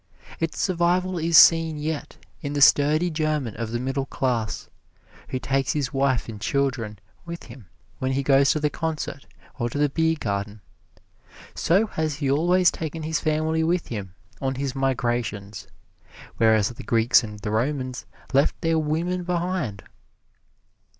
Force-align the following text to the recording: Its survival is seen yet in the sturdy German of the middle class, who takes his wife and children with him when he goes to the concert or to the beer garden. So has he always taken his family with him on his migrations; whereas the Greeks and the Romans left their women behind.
Its 0.39 0.59
survival 0.59 1.19
is 1.19 1.37
seen 1.37 1.77
yet 1.77 2.17
in 2.41 2.53
the 2.53 2.59
sturdy 2.59 3.11
German 3.11 3.55
of 3.57 3.69
the 3.69 3.79
middle 3.79 4.07
class, 4.07 4.67
who 5.27 5.37
takes 5.37 5.73
his 5.73 5.93
wife 5.93 6.27
and 6.27 6.41
children 6.41 6.97
with 7.23 7.43
him 7.43 7.67
when 7.99 8.13
he 8.13 8.23
goes 8.23 8.49
to 8.49 8.59
the 8.59 8.71
concert 8.71 9.27
or 9.59 9.69
to 9.69 9.77
the 9.77 9.89
beer 9.89 10.15
garden. 10.19 10.59
So 11.53 11.85
has 11.85 12.15
he 12.15 12.31
always 12.31 12.71
taken 12.71 13.03
his 13.03 13.19
family 13.19 13.63
with 13.63 13.89
him 13.89 14.15
on 14.41 14.55
his 14.55 14.73
migrations; 14.73 15.67
whereas 16.37 16.69
the 16.69 16.81
Greeks 16.83 17.23
and 17.23 17.37
the 17.37 17.51
Romans 17.51 18.07
left 18.33 18.59
their 18.61 18.79
women 18.79 19.21
behind. 19.23 19.83